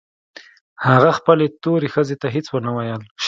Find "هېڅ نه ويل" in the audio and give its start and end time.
2.35-3.01